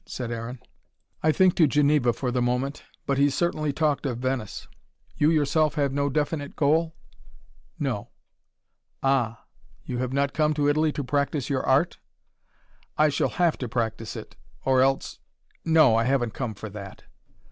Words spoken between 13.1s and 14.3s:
HAVE to practice